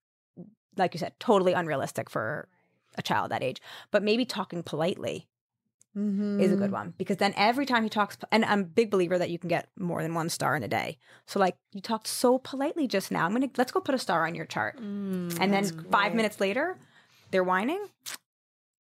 like 0.77 0.93
you 0.93 0.99
said, 0.99 1.13
totally 1.19 1.53
unrealistic 1.53 2.09
for 2.09 2.47
a 2.97 3.01
child 3.01 3.31
that 3.31 3.43
age, 3.43 3.61
but 3.91 4.03
maybe 4.03 4.25
talking 4.25 4.63
politely 4.63 5.27
Mhm. 5.95 6.39
is 6.39 6.51
a 6.51 6.55
good 6.55 6.71
one 6.71 6.93
because 6.97 7.17
then 7.17 7.33
every 7.35 7.65
time 7.65 7.83
he 7.83 7.89
talks, 7.89 8.17
and 8.31 8.45
I'm 8.45 8.61
a 8.61 8.63
big 8.63 8.89
believer 8.89 9.17
that 9.17 9.29
you 9.29 9.37
can 9.37 9.49
get 9.49 9.69
more 9.77 10.01
than 10.01 10.13
one 10.13 10.29
star 10.29 10.55
in 10.55 10.63
a 10.63 10.67
day. 10.67 10.97
So 11.25 11.39
like 11.39 11.57
you 11.73 11.81
talked 11.81 12.07
so 12.07 12.37
politely 12.37 12.87
just 12.87 13.11
now, 13.11 13.25
I'm 13.25 13.33
gonna 13.33 13.49
let's 13.57 13.71
go 13.73 13.81
put 13.81 13.95
a 13.95 13.99
star 13.99 14.25
on 14.25 14.33
your 14.35 14.45
chart, 14.45 14.77
Mm, 14.77 15.37
and 15.41 15.53
then 15.53 15.63
that's 15.63 15.71
five 15.91 16.11
great. 16.11 16.15
minutes 16.15 16.39
later, 16.39 16.77
they're 17.31 17.43
whining. 17.43 17.89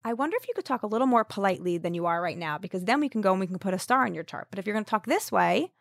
I 0.04 0.14
wonder 0.14 0.36
if 0.36 0.48
you 0.48 0.54
could 0.54 0.64
talk 0.64 0.82
a 0.82 0.86
little 0.86 1.06
more 1.06 1.24
politely 1.24 1.76
than 1.76 1.92
you 1.94 2.06
are 2.06 2.22
right 2.22 2.38
now 2.38 2.56
because 2.56 2.84
then 2.84 3.00
we 3.00 3.08
can 3.10 3.20
go 3.20 3.32
and 3.32 3.40
we 3.40 3.46
can 3.46 3.58
put 3.58 3.74
a 3.74 3.78
star 3.78 4.04
on 4.06 4.14
your 4.14 4.24
chart. 4.24 4.46
But 4.50 4.58
if 4.58 4.66
you're 4.66 4.72
going 4.72 4.84
to 4.86 4.90
talk 4.90 5.04
this 5.04 5.30
way, 5.30 5.72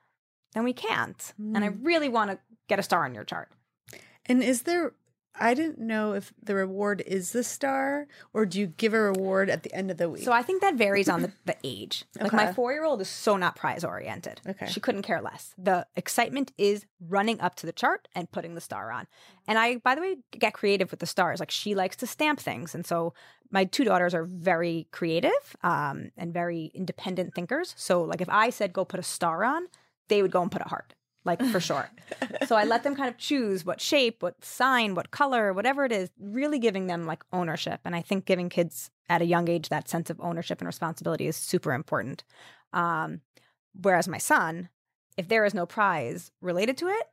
then 0.54 0.66
we 0.66 0.74
can't. 0.74 1.34
And 1.38 1.64
I 1.64 1.68
really 1.68 2.10
want 2.10 2.32
to 2.32 2.40
get 2.68 2.80
a 2.80 2.84
star 2.84 3.06
on 3.06 3.16
your 3.16 3.24
chart. 3.24 3.50
And 4.26 4.44
is 4.44 4.64
there? 4.64 4.92
I 5.36 5.54
didn't 5.54 5.80
know 5.80 6.14
if 6.14 6.34
the 6.42 6.56
reward 6.56 7.02
is 7.06 7.32
the 7.32 7.44
star, 7.44 8.08
or 8.34 8.46
do 8.46 8.60
you 8.60 8.68
give 8.68 8.94
a 8.94 9.00
reward 9.00 9.50
at 9.50 9.64
the 9.64 9.74
end 9.74 9.90
of 9.90 9.98
the 9.98 10.10
week? 10.10 10.24
So 10.24 10.32
I 10.32 10.42
think 10.42 10.62
that 10.62 10.76
varies 10.76 11.08
on 11.08 11.22
the, 11.22 11.32
the 11.46 11.56
age. 11.64 12.04
Like 12.20 12.34
my 12.34 12.52
four 12.52 12.74
year 12.74 12.84
old 12.84 13.00
is 13.02 13.08
so 13.08 13.38
not 13.38 13.56
prize 13.56 13.84
oriented. 13.84 14.42
Okay. 14.48 14.68
She 14.68 14.80
couldn't 14.80 15.04
care 15.04 15.22
less. 15.22 15.54
The 15.58 15.88
excitement 15.96 16.52
is 16.58 16.86
running 17.00 17.40
up 17.40 17.56
to 17.56 17.66
the 17.66 17.72
chart 17.72 18.08
and 18.14 18.30
putting 18.32 18.56
the 18.56 18.62
star 18.62 18.92
on. 18.92 19.08
And 19.48 19.58
I, 19.58 19.78
by 19.78 19.96
the 19.96 20.02
way, 20.02 20.18
get 20.38 20.54
creative 20.54 20.92
with 20.92 21.00
the 21.00 21.06
stars. 21.06 21.40
Like 21.40 21.52
she 21.52 21.74
likes 21.74 21.96
to 21.98 22.08
stamp 22.08 22.40
things. 22.40 22.76
And 22.76 22.86
so 22.86 23.14
my 23.52 23.66
two 23.66 23.84
daughters 23.84 24.14
are 24.14 24.26
very 24.26 24.88
creative 24.92 25.56
um, 25.64 26.12
and 26.18 26.34
very 26.34 26.72
independent 26.74 27.34
thinkers. 27.34 27.74
So 27.78 28.04
like 28.04 28.22
if 28.22 28.30
I 28.30 28.50
said 28.50 28.74
go 28.74 28.86
put 28.86 29.00
a 29.00 29.04
star 29.04 29.44
on, 29.44 29.68
they 30.08 30.22
would 30.22 30.32
go 30.32 30.42
and 30.42 30.52
put 30.52 30.62
a 30.62 30.70
heart. 30.70 30.96
Like 31.30 31.42
for 31.52 31.60
sure. 31.60 31.90
so 32.48 32.56
I 32.56 32.64
let 32.64 32.84
them 32.84 32.96
kind 32.96 33.08
of 33.10 33.18
choose 33.18 33.64
what 33.66 33.80
shape, 33.80 34.24
what 34.24 34.44
sign, 34.44 34.96
what 34.96 35.12
color, 35.12 35.54
whatever 35.54 35.86
it 35.86 35.92
is, 35.92 36.10
really 36.20 36.58
giving 36.60 36.88
them 36.88 37.06
like 37.06 37.24
ownership. 37.32 37.82
And 37.86 37.96
I 37.96 38.02
think 38.02 38.26
giving 38.26 38.50
kids 38.50 38.90
at 39.10 39.22
a 39.22 39.26
young 39.26 39.48
age 39.48 39.70
that 39.70 39.88
sense 39.88 40.10
of 40.10 40.20
ownership 40.20 40.60
and 40.60 40.66
responsibility 40.68 41.28
is 41.28 41.36
super 41.36 41.72
important. 41.74 42.24
Um, 42.74 43.22
whereas 43.80 44.08
my 44.08 44.18
son, 44.18 44.70
if 45.18 45.28
there 45.28 45.46
is 45.46 45.54
no 45.54 45.66
prize 45.66 46.32
related 46.42 46.78
to 46.78 46.88
it, 46.88 47.04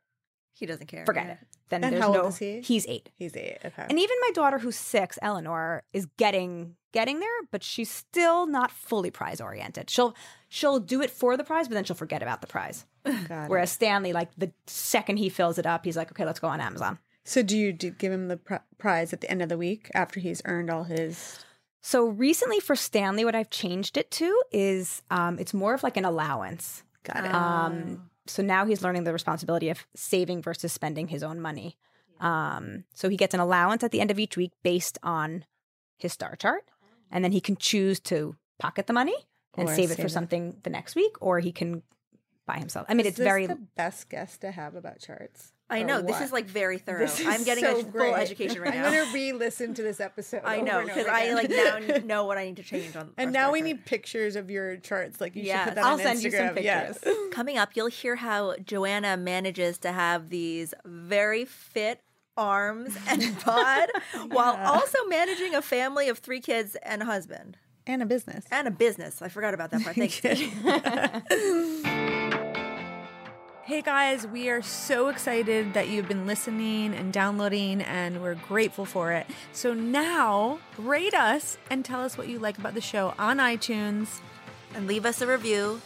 He 0.55 0.65
doesn't 0.67 0.87
care. 0.87 1.05
forget 1.05 1.27
Yeah. 1.27 1.33
it. 1.33 1.39
Then 1.69 1.83
And 1.85 1.93
there's 1.95 2.03
how 2.03 2.09
old 2.09 2.17
no. 2.17 2.27
is 2.29 2.37
he? 2.39 2.61
He's 2.61 2.87
eight. 2.87 3.11
He's 3.17 3.37
eight. 3.37 3.59
Okay. 3.65 3.87
And 3.91 3.99
even 3.99 4.17
my 4.21 4.31
daughter, 4.33 4.59
who's 4.59 4.77
six, 4.77 5.19
Eleanor, 5.21 5.83
is 5.93 6.07
getting 6.17 6.77
getting 6.93 7.19
there, 7.21 7.39
but 7.51 7.63
she's 7.63 7.91
still 7.91 8.47
not 8.47 8.71
fully 8.71 9.11
prize 9.11 9.41
oriented. 9.41 9.91
She'll 9.91 10.15
she'll 10.49 10.79
do 10.79 11.03
it 11.03 11.11
for 11.11 11.37
the 11.37 11.45
prize, 11.45 11.67
but 11.69 11.75
then 11.75 11.85
she'll 11.85 11.97
forget 11.97 12.23
about 12.23 12.41
the 12.41 12.47
prize. 12.47 12.87
Got 13.29 13.45
it. 13.45 13.51
Whereas 13.51 13.71
Stanley, 13.71 14.13
like 14.13 14.31
the 14.37 14.53
second 14.67 15.17
he 15.19 15.29
fills 15.29 15.59
it 15.59 15.67
up, 15.67 15.85
he's 15.85 15.97
like, 15.97 16.11
okay, 16.13 16.25
let's 16.25 16.41
go 16.41 16.49
on 16.49 16.61
Amazon. 16.61 16.99
So 17.25 17.43
do 17.43 17.57
you 17.57 17.73
do 17.73 17.91
give 17.91 18.13
him 18.13 18.29
the 18.29 18.37
pri- 18.37 18.61
prize 18.79 19.13
at 19.13 19.21
the 19.21 19.31
end 19.31 19.43
of 19.43 19.49
the 19.49 19.59
week 19.59 19.91
after 19.95 20.21
he's 20.21 20.43
earned 20.45 20.71
all 20.71 20.85
his? 20.85 21.45
So 21.83 22.07
recently 22.09 22.61
for 22.61 22.75
Stanley, 22.77 23.25
what 23.25 23.35
I've 23.35 23.51
changed 23.51 23.97
it 23.97 24.11
to 24.13 24.43
is 24.53 25.03
um, 25.11 25.39
it's 25.39 25.55
more 25.55 25.75
of 25.75 25.83
like 25.83 25.97
an 25.97 26.05
allowance. 26.05 26.83
Got 27.05 27.25
it. 27.25 27.35
Um, 27.35 28.11
so 28.27 28.43
now 28.43 28.65
he's 28.67 28.83
learning 28.83 29.05
the 29.05 29.13
responsibility 29.13 29.69
of 29.71 29.87
saving 29.95 30.43
versus 30.43 30.73
spending 30.73 31.09
his 31.09 31.23
own 31.23 31.41
money. 31.41 31.77
Um, 32.21 32.85
so 32.95 33.09
he 33.09 33.17
gets 33.17 33.35
an 33.35 33.41
allowance 33.41 33.85
at 33.85 33.91
the 33.93 34.01
end 34.01 34.11
of 34.11 34.19
each 34.19 34.37
week 34.37 34.53
based 34.63 34.99
on 35.03 35.45
his 35.99 36.13
star 36.13 36.35
chart, 36.37 36.65
and 37.11 37.23
then 37.25 37.31
he 37.33 37.41
can 37.41 37.57
choose 37.57 38.01
to 38.01 38.37
pocket 38.59 38.87
the 38.87 38.93
money 38.93 39.15
and 39.57 39.69
Or 39.69 39.75
save 39.75 39.91
it 39.91 39.97
for 39.97 40.07
it. 40.07 40.11
something 40.11 40.57
the 40.63 40.71
next 40.71 40.97
week, 40.97 41.15
or 41.21 41.41
he 41.41 41.53
can 41.53 41.83
buy 42.47 42.59
himself. 42.59 42.87
I 42.89 42.95
mean, 42.95 43.07
Is 43.07 43.11
it's 43.11 43.19
this 43.19 43.25
very 43.25 43.47
the 43.47 43.57
best 43.77 44.09
guest 44.09 44.41
to 44.43 44.51
have 44.51 44.75
about 44.75 45.01
charts. 45.01 45.53
I 45.69 45.81
Or 45.81 45.85
know 45.85 46.01
this 46.01 46.21
is 46.21 46.31
like 46.31 46.45
very 46.47 46.79
thorough. 46.79 47.01
This 47.01 47.19
is 47.19 47.27
I'm 47.27 47.43
getting 47.43 47.65
so 47.65 47.81
a 47.81 47.83
full 47.83 47.91
great. 47.91 48.15
education 48.15 48.63
right 48.63 48.73
now. 48.73 48.87
I'm 48.87 48.93
gonna 48.93 49.13
re-listen 49.13 49.75
to 49.75 49.83
this 49.83 49.99
episode. 49.99 50.43
I 50.45 50.61
know 50.61 50.85
because 50.85 51.07
I 51.09 51.33
like 51.35 51.51
now 51.51 51.99
know 52.05 52.25
what 52.25 52.39
I 52.39 52.45
need 52.45 52.57
to 52.59 52.63
change 52.63 52.95
on. 52.95 53.11
And 53.17 53.33
now 53.33 53.47
star 53.47 53.53
we 53.53 53.63
need 53.63 53.85
pictures 53.85 54.37
of 54.37 54.49
your 54.49 54.77
charts. 54.77 55.21
Like 55.21 55.35
you 55.35 55.45
should 55.45 55.57
put 55.65 55.75
that 55.75 55.85
I'll 55.85 55.95
on 55.95 55.99
send 55.99 56.23
you 56.23 56.31
some 56.31 56.41
Instagram. 56.51 56.63
Yes. 56.63 56.99
pictures. 56.99 57.17
Coming 57.33 57.59
up, 57.59 57.71
you'll 57.75 57.89
hear 57.89 58.15
how 58.15 58.55
Joanna 58.65 59.17
manages 59.17 59.79
to 59.79 59.91
have 59.91 60.29
these 60.31 60.73
very 60.85 61.45
fit 61.45 62.01
arms 62.37 62.97
and 63.09 63.37
bod 63.45 63.89
while 64.29 64.57
also 64.65 64.99
managing 65.09 65.57
a 65.57 65.63
family 65.63 66.09
of 66.09 66.19
three 66.19 66.41
kids 66.41 66.77
and 66.85 67.03
a 67.03 67.07
husband 67.07 67.57
and 67.89 68.03
a 68.03 68.07
business. 68.07 68.45
and 68.53 68.69
a 68.69 68.71
business. 68.71 69.21
I 69.21 69.29
forgot 69.29 69.53
about 69.53 69.73
that 69.73 69.83
part. 69.83 69.97
Thanks. 69.97 70.21
Hey 73.67 73.83
guys, 73.83 74.25
we 74.25 74.49
are 74.49 74.63
so 74.63 75.09
excited 75.09 75.75
that 75.75 75.89
you've 75.89 76.07
been 76.07 76.25
listening 76.25 76.95
and 76.95 77.13
downloading, 77.13 77.83
and 77.83 78.23
we're 78.23 78.37
grateful 78.37 78.85
for 78.85 79.11
it. 79.11 79.27
So 79.51 79.75
now, 79.75 80.61
rate 80.79 81.15
us 81.15 81.59
and 81.69 81.85
tell 81.85 82.01
us 82.01 82.17
what 82.17 82.29
you 82.29 82.39
like 82.39 82.59
about 82.59 82.75
the 82.75 82.81
show 82.81 83.13
on 83.19 83.39
iTunes. 83.39 84.21
and 84.77 84.87
leave 84.87 85.05
us 85.05 85.21
a 85.21 85.27
review. 85.27 85.81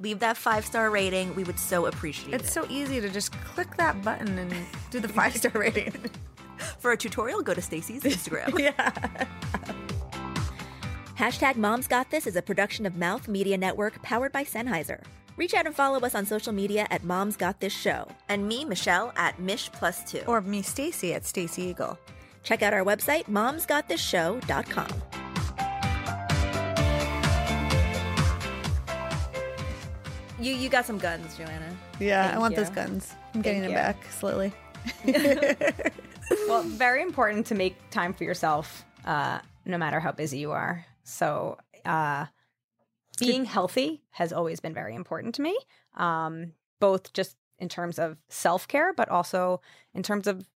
Leave 0.00 0.20
that 0.20 0.38
five 0.38 0.64
star 0.64 0.88
rating. 0.88 1.34
We 1.34 1.44
would 1.44 1.58
so 1.58 1.84
appreciate 1.84 2.32
it. 2.32 2.40
It's 2.40 2.52
so 2.54 2.66
easy 2.70 3.02
to 3.02 3.10
just 3.10 3.32
click 3.32 3.76
that 3.76 4.00
button 4.00 4.38
and 4.38 4.54
do 4.90 4.98
the 4.98 5.08
five 5.08 5.36
star 5.36 5.52
rating. 5.52 5.92
For 6.78 6.92
a 6.92 6.96
tutorial, 6.96 7.42
go 7.42 7.52
to 7.52 7.60
Stacy's 7.60 8.02
Instagram. 8.02 8.58
yeah. 8.58 9.26
Hashtag 11.18 11.56
Moms 11.56 11.86
Got 11.86 12.10
This 12.10 12.26
is 12.26 12.34
a 12.34 12.40
production 12.40 12.86
of 12.86 12.96
Mouth 12.96 13.28
Media 13.28 13.58
Network 13.58 14.00
powered 14.00 14.32
by 14.32 14.44
Sennheiser. 14.44 15.02
Reach 15.36 15.52
out 15.52 15.66
and 15.66 15.74
follow 15.74 16.00
us 16.00 16.14
on 16.14 16.24
social 16.24 16.52
media 16.52 16.86
at 16.90 17.04
Moms 17.04 17.36
Got 17.36 17.60
This 17.60 17.72
Show. 17.72 18.08
And 18.28 18.48
me, 18.48 18.64
Michelle, 18.64 19.12
at 19.16 19.38
Mish 19.38 19.70
Plus 19.70 20.02
Two. 20.10 20.22
Or 20.26 20.40
me, 20.40 20.62
Stacy 20.62 21.12
at 21.12 21.26
Stacy 21.26 21.74
Igel. 21.74 21.98
check 22.42 22.62
out 22.62 22.72
our 22.72 22.84
website, 22.84 23.24
momsgotthisshow.com. 23.24 24.88
You 30.38 30.52
you 30.52 30.68
got 30.68 30.84
some 30.84 30.98
guns, 30.98 31.36
Joanna. 31.36 31.76
Yeah, 31.98 32.24
I 32.24 32.28
Thank 32.28 32.40
want 32.40 32.56
those 32.56 32.70
guns. 32.70 33.14
I'm 33.34 33.42
getting 33.42 33.62
them 33.62 33.72
back 33.72 33.96
slowly. 34.10 34.52
well, 36.48 36.62
very 36.62 37.02
important 37.02 37.46
to 37.46 37.54
make 37.54 37.76
time 37.90 38.12
for 38.12 38.24
yourself, 38.24 38.84
uh, 39.04 39.40
no 39.64 39.78
matter 39.78 39.98
how 39.98 40.12
busy 40.12 40.38
you 40.38 40.52
are. 40.52 40.84
So, 41.04 41.56
uh, 41.84 42.26
being 43.18 43.44
healthy 43.44 44.02
has 44.10 44.32
always 44.32 44.60
been 44.60 44.74
very 44.74 44.94
important 44.94 45.34
to 45.36 45.42
me, 45.42 45.56
um, 45.96 46.52
both 46.80 47.12
just 47.12 47.36
in 47.58 47.68
terms 47.68 47.98
of 47.98 48.18
self 48.28 48.68
care, 48.68 48.92
but 48.92 49.08
also 49.08 49.60
in 49.94 50.02
terms 50.02 50.26
of 50.26 50.48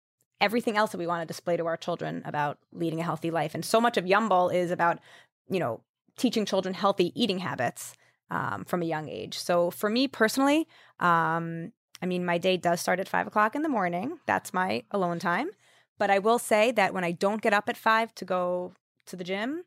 everything 0.40 0.76
else 0.76 0.92
that 0.92 0.98
we 0.98 1.06
want 1.06 1.22
to 1.22 1.26
display 1.26 1.56
to 1.56 1.66
our 1.66 1.76
children 1.76 2.22
about 2.24 2.58
leading 2.72 3.00
a 3.00 3.04
healthy 3.04 3.30
life. 3.30 3.54
And 3.54 3.64
so 3.64 3.80
much 3.80 3.96
of 3.96 4.04
Yumble 4.04 4.54
is 4.54 4.70
about, 4.70 4.98
you 5.48 5.58
know, 5.58 5.80
teaching 6.16 6.44
children 6.44 6.74
healthy 6.74 7.12
eating 7.20 7.38
habits 7.38 7.94
um, 8.30 8.64
from 8.64 8.82
a 8.82 8.86
young 8.86 9.08
age. 9.08 9.38
So 9.38 9.70
for 9.70 9.88
me 9.88 10.08
personally, 10.08 10.66
um, 11.00 11.72
I 12.02 12.06
mean, 12.06 12.24
my 12.24 12.38
day 12.38 12.56
does 12.56 12.80
start 12.80 13.00
at 13.00 13.08
five 13.08 13.26
o'clock 13.26 13.56
in 13.56 13.62
the 13.62 13.68
morning. 13.68 14.18
That's 14.26 14.52
my 14.52 14.84
alone 14.90 15.18
time. 15.18 15.50
But 15.98 16.10
I 16.10 16.20
will 16.20 16.38
say 16.38 16.70
that 16.72 16.94
when 16.94 17.04
I 17.04 17.12
don't 17.12 17.42
get 17.42 17.52
up 17.52 17.68
at 17.68 17.76
five 17.76 18.14
to 18.16 18.24
go 18.24 18.72
to 19.06 19.16
the 19.16 19.24
gym, 19.24 19.64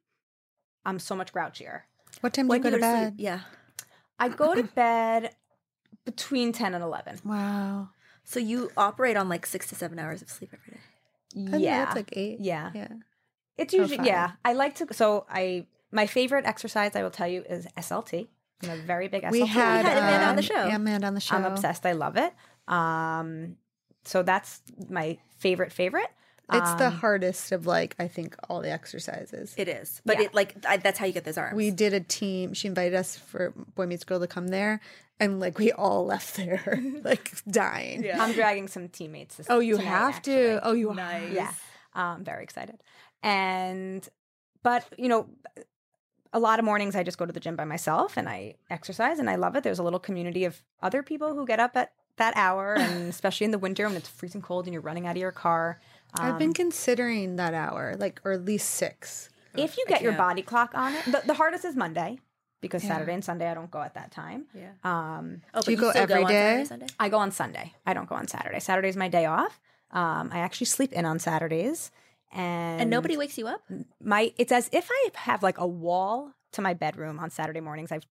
I'm 0.85 0.99
so 0.99 1.15
much 1.15 1.33
grouchier. 1.33 1.81
What 2.21 2.33
time 2.33 2.47
do 2.47 2.55
you 2.55 2.59
go 2.59 2.69
to 2.69 2.75
sleep? 2.75 2.81
bed? 2.81 3.15
Yeah. 3.17 3.41
I 4.19 4.29
go 4.29 4.53
to 4.53 4.63
bed 4.63 5.35
between 6.05 6.53
10 6.53 6.73
and 6.73 6.83
11. 6.83 7.19
Wow. 7.25 7.89
So 8.23 8.39
you 8.39 8.71
operate 8.77 9.17
on 9.17 9.27
like 9.29 9.45
six 9.45 9.67
to 9.69 9.75
seven 9.75 9.99
hours 9.99 10.21
of 10.21 10.29
sleep 10.29 10.51
every 10.53 10.73
day. 10.73 11.59
Yeah. 11.59 11.87
it's 11.87 11.95
like 11.95 12.09
eight. 12.13 12.39
yeah. 12.39 12.71
Yeah. 12.73 12.87
It's 13.57 13.73
usually, 13.73 13.97
five. 13.97 14.05
yeah. 14.05 14.31
I 14.45 14.53
like 14.53 14.75
to, 14.75 14.87
so 14.91 15.25
I, 15.29 15.67
my 15.91 16.07
favorite 16.07 16.45
exercise 16.45 16.95
I 16.95 17.03
will 17.03 17.11
tell 17.11 17.27
you 17.27 17.43
is 17.49 17.67
SLT. 17.77 18.27
I'm 18.63 18.69
a 18.69 18.77
very 18.77 19.07
big 19.07 19.23
SLT. 19.23 19.31
We 19.31 19.45
had, 19.45 19.85
had 19.85 19.97
Amanda 19.97 20.25
on 20.27 20.35
the 20.35 20.41
um, 20.41 20.45
show. 20.45 20.67
Yeah, 20.67 20.75
Amanda 20.75 21.07
on 21.07 21.13
the 21.15 21.19
show. 21.19 21.35
I'm 21.35 21.45
obsessed. 21.45 21.85
I 21.85 21.93
love 21.93 22.17
it. 22.17 22.33
Um, 22.67 23.57
so 24.05 24.23
that's 24.23 24.61
my 24.89 25.17
favorite, 25.37 25.71
favorite. 25.71 26.09
It's 26.53 26.73
the 26.75 26.87
Um, 26.87 26.93
hardest 26.93 27.51
of 27.51 27.65
like 27.65 27.95
I 27.99 28.07
think 28.07 28.35
all 28.49 28.61
the 28.61 28.71
exercises. 28.71 29.53
It 29.57 29.67
is, 29.67 30.01
but 30.05 30.17
Yeah. 30.19 30.25
it 30.25 30.33
like 30.33 30.55
I, 30.67 30.77
that's 30.77 30.99
how 30.99 31.05
you 31.05 31.13
get 31.13 31.23
those 31.23 31.37
arms. 31.37 31.55
we 31.55 31.71
did 31.71 31.93
a 31.93 31.99
team. 32.01 32.53
She 32.53 32.67
invited 32.67 32.93
us 32.95 33.15
for 33.17 33.51
Boy 33.75 33.85
Meets 33.85 34.03
Girl 34.03 34.19
to 34.19 34.27
come 34.27 34.47
there, 34.49 34.81
and 35.19 35.39
like 35.39 35.57
we 35.57 35.71
all 35.71 36.05
left 36.05 36.35
there 36.35 36.81
like 37.03 37.31
dying. 37.45 38.05
I'm 38.13 38.33
dragging 38.33 38.67
some 38.67 38.89
teammates. 38.89 39.35
This, 39.35 39.47
Oh, 39.49 39.59
you 39.59 39.77
tonight, 39.77 39.89
have 39.89 40.15
actually. 40.15 40.33
to. 40.35 40.59
Oh, 40.67 40.73
you 40.73 40.93
Nice. 40.93 41.31
Yeah. 41.33 41.51
Um, 41.93 42.23
very 42.23 42.43
excited. 42.43 42.79
And, 43.23 44.07
but, 44.63 44.85
you 44.97 45.07
know, 45.09 45.27
a 46.33 46.39
lot 46.39 46.59
of 46.59 46.65
mornings 46.65 46.95
I 46.95 47.03
just 47.03 47.17
go 47.17 47.25
to 47.25 47.33
the 47.33 47.39
gym 47.39 47.55
by 47.55 47.65
myself 47.65 48.15
and 48.17 48.27
I 48.29 48.55
exercise 48.69 49.19
and 49.19 49.29
I 49.29 49.35
love 49.35 49.55
it. 49.55 49.63
There's 49.63 49.79
a 49.79 49.83
little 49.83 49.99
community 49.99 50.45
of 50.45 50.61
other 50.81 51.03
people 51.03 51.33
who 51.35 51.45
get 51.45 51.59
up 51.59 51.75
at 51.75 51.91
that 52.17 52.33
hour 52.37 52.75
and 52.75 53.09
especially 53.15 53.45
in 53.45 53.51
the 53.51 53.57
winter 53.59 53.85
when 53.87 53.97
it's 53.97 54.07
freezing 54.07 54.41
cold 54.41 54.65
and 54.65 54.73
you're 54.73 54.81
running 54.81 55.05
out 55.07 55.11
of 55.17 55.21
your 55.21 55.31
car. 55.31 55.79
I've 56.13 56.37
been 56.39 56.53
considering 56.53 57.35
that 57.37 57.53
hour, 57.53 57.95
like 57.97 58.21
or 58.23 58.31
at 58.33 58.45
least 58.45 58.69
six. 58.71 59.29
If 59.55 59.77
you 59.77 59.85
get 59.87 60.01
your 60.01 60.13
body 60.13 60.41
clock 60.41 60.71
on 60.75 60.93
it, 60.95 61.05
the, 61.05 61.21
the 61.25 61.33
hardest 61.33 61.65
is 61.65 61.75
Monday 61.75 62.19
because 62.61 62.83
Saturday 62.83 63.13
and 63.13 63.23
Sunday 63.23 63.49
I 63.49 63.53
don't 63.53 63.71
go 63.71 63.81
at 63.81 63.95
that 63.95 64.11
time. 64.11 64.45
Yeah. 64.53 64.71
Um, 64.83 65.41
Oh, 65.53 65.61
Do 65.61 65.71
you 65.71 65.77
go 65.77 65.89
every 65.89 66.23
on 66.23 66.29
Saturday, 66.29 66.85
day? 66.85 66.93
I 66.99 67.09
go 67.09 67.17
on 67.17 67.31
Sunday. 67.31 67.73
I 67.85 67.93
don't 67.93 68.07
go 68.07 68.15
on 68.15 68.27
Saturday. 68.27 68.59
Saturday's 68.59 68.95
my 68.95 69.07
day 69.09 69.25
off. 69.25 69.59
Um, 69.91 70.29
I 70.31 70.39
actually 70.39 70.67
sleep 70.67 70.93
in 70.93 71.03
on 71.05 71.19
Saturdays, 71.19 71.91
and 72.31 72.81
And 72.81 72.89
nobody 72.89 73.17
wakes 73.17 73.37
you 73.37 73.47
up. 73.47 73.61
my 74.01 74.31
it's 74.37 74.51
as 74.53 74.69
if 74.71 74.87
I 74.89 75.09
have 75.15 75.43
like 75.43 75.57
a 75.57 75.67
wall 75.67 76.31
to 76.53 76.61
my 76.61 76.73
bedroom 76.73 77.19
on 77.19 77.29
Saturday 77.29 77.59
mornings. 77.61 77.91
I've 77.91 78.05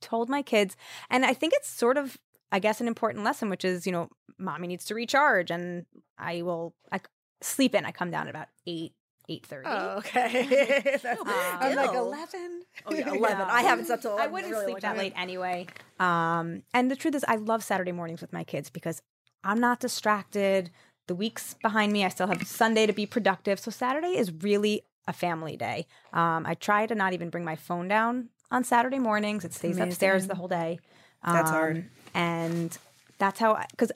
told 0.00 0.28
my 0.30 0.40
kids, 0.42 0.74
and 1.10 1.26
I 1.26 1.34
think 1.34 1.52
it's 1.54 1.68
sort 1.68 1.98
of 1.98 2.16
I 2.50 2.60
guess 2.60 2.80
an 2.80 2.88
important 2.88 3.24
lesson, 3.24 3.50
which 3.50 3.62
is 3.64 3.84
you 3.86 3.92
know, 3.92 4.08
mommy 4.38 4.68
needs 4.68 4.86
to 4.86 4.94
recharge, 4.94 5.50
and 5.50 5.84
I 6.16 6.40
will 6.42 6.74
I 6.90 7.00
sleep 7.40 7.74
in. 7.74 7.84
I 7.84 7.90
come 7.92 8.10
down 8.10 8.26
at 8.26 8.30
about 8.30 8.48
eight 8.66 8.92
eight 9.28 9.44
thirty. 9.46 9.68
okay. 9.68 10.82
That's- 11.02 11.16
I'm 11.26 11.76
like 11.76 11.90
still. 11.90 12.06
eleven. 12.06 12.62
Oh 12.86 12.94
yeah, 12.94 13.12
eleven. 13.12 13.46
I 13.48 13.62
haven't 13.62 13.86
slept 13.86 14.02
till 14.02 14.16
I 14.18 14.26
wouldn't 14.26 14.50
really 14.52 14.64
sleep 14.66 14.80
that 14.80 14.88
time. 14.90 14.98
late 14.98 15.12
anyway. 15.16 15.66
Um, 16.00 16.62
and 16.72 16.90
the 16.90 16.96
truth 16.96 17.14
is, 17.14 17.24
I 17.28 17.36
love 17.36 17.62
Saturday 17.62 17.92
mornings 17.92 18.20
with 18.20 18.32
my 18.32 18.44
kids 18.44 18.70
because 18.70 19.02
I'm 19.44 19.60
not 19.60 19.80
distracted. 19.80 20.70
The 21.08 21.14
week's 21.14 21.54
behind 21.62 21.92
me. 21.92 22.04
I 22.04 22.08
still 22.08 22.26
have 22.26 22.46
Sunday 22.46 22.86
to 22.86 22.92
be 22.92 23.04
productive. 23.06 23.58
So 23.60 23.70
Saturday 23.70 24.16
is 24.16 24.30
really 24.42 24.82
a 25.06 25.12
family 25.12 25.56
day. 25.56 25.86
Um, 26.12 26.44
I 26.46 26.54
try 26.54 26.86
to 26.86 26.94
not 26.94 27.12
even 27.14 27.30
bring 27.30 27.44
my 27.44 27.56
phone 27.56 27.88
down 27.88 28.28
on 28.50 28.62
Saturday 28.64 28.98
mornings. 28.98 29.44
It 29.44 29.52
stays 29.54 29.78
upstairs 29.78 30.26
the 30.26 30.34
whole 30.34 30.48
day. 30.48 30.78
That's 31.24 31.50
hard. 31.50 31.76
Um, 31.78 31.84
And 32.14 32.78
that's 33.18 33.40
how, 33.40 33.58
because 33.70 33.90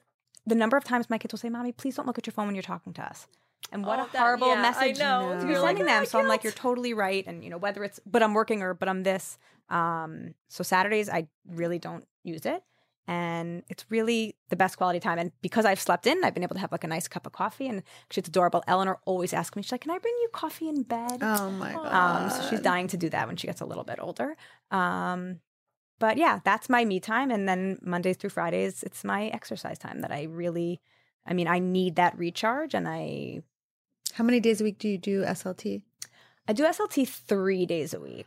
the 0.46 0.54
number 0.54 0.76
of 0.76 0.84
times 0.84 1.08
my 1.10 1.18
kids 1.18 1.32
will 1.32 1.38
say, 1.38 1.48
"Mommy, 1.48 1.72
please 1.72 1.96
don't 1.96 2.06
look 2.06 2.18
at 2.18 2.26
your 2.26 2.32
phone 2.32 2.46
when 2.46 2.54
you're 2.54 2.62
talking 2.62 2.92
to 2.94 3.02
us." 3.02 3.26
And 3.70 3.86
what 3.86 3.98
Oh, 4.00 4.04
a 4.04 4.08
that- 4.12 4.18
horrible 4.18 4.48
yeah, 4.48 4.54
I 4.54 4.62
message 4.62 4.98
know. 4.98 5.36
to 5.38 5.46
be 5.46 5.52
You're 5.52 5.60
like, 5.60 5.76
sending 5.76 5.86
"No, 5.86 5.92
I 5.92 5.96
them. 6.00 6.06
So 6.06 6.18
I'm 6.18 6.28
like, 6.28 6.42
you're 6.44 6.52
totally 6.52 6.92
right. 6.94 7.24
And 7.26 7.42
you 7.44 7.48
know, 7.50 7.58
whether 7.58 7.84
it's 7.84 8.00
but 8.04 8.22
I'm 8.22 8.34
working 8.34 8.60
or 8.62 8.74
but 8.74 8.88
I'm 8.88 9.02
this. 9.04 9.38
Um, 9.70 10.34
so 10.48 10.62
Saturdays 10.62 11.08
I 11.08 11.28
really 11.48 11.78
don't 11.78 12.04
use 12.24 12.44
it. 12.44 12.62
And 13.08 13.64
it's 13.68 13.84
really 13.90 14.36
the 14.48 14.54
best 14.56 14.76
quality 14.76 15.00
time. 15.00 15.18
And 15.18 15.32
because 15.42 15.64
I've 15.64 15.80
slept 15.80 16.06
in, 16.06 16.22
I've 16.22 16.34
been 16.34 16.44
able 16.44 16.54
to 16.54 16.60
have 16.60 16.70
like 16.70 16.84
a 16.84 16.88
nice 16.88 17.08
cup 17.08 17.26
of 17.26 17.32
coffee. 17.32 17.66
And 17.66 17.82
she's 18.10 18.18
it's 18.22 18.28
adorable. 18.28 18.62
Eleanor 18.68 19.00
always 19.06 19.32
asks 19.32 19.56
me, 19.56 19.62
she's 19.62 19.72
like, 19.72 19.80
"Can 19.80 19.90
I 19.90 19.98
bring 19.98 20.14
you 20.22 20.28
coffee 20.32 20.68
in 20.68 20.82
bed?" 20.82 21.18
Oh 21.22 21.50
my 21.50 21.72
god. 21.72 21.92
Um, 22.24 22.30
so 22.30 22.48
she's 22.50 22.60
dying 22.60 22.86
to 22.88 22.96
do 22.96 23.08
that 23.10 23.26
when 23.26 23.36
she 23.36 23.46
gets 23.46 23.60
a 23.60 23.64
little 23.64 23.84
bit 23.84 23.98
older. 24.00 24.36
Um, 24.70 25.40
but 26.02 26.16
yeah, 26.16 26.40
that's 26.42 26.68
my 26.68 26.84
me 26.84 26.98
time. 26.98 27.30
And 27.30 27.48
then 27.48 27.78
Mondays 27.80 28.16
through 28.16 28.30
Fridays, 28.30 28.82
it's 28.82 29.04
my 29.04 29.28
exercise 29.28 29.78
time 29.78 30.00
that 30.00 30.10
I 30.10 30.24
really, 30.24 30.80
I 31.24 31.32
mean, 31.32 31.46
I 31.46 31.60
need 31.60 31.94
that 31.94 32.18
recharge. 32.18 32.74
And 32.74 32.88
I, 32.88 33.42
How 34.14 34.24
many 34.24 34.40
days 34.40 34.60
a 34.60 34.64
week 34.64 34.80
do 34.80 34.88
you 34.88 34.98
do 34.98 35.22
SLT? 35.22 35.82
I 36.48 36.54
do 36.54 36.64
SLT 36.64 37.06
three 37.06 37.66
days 37.66 37.94
a 37.94 38.00
week. 38.00 38.26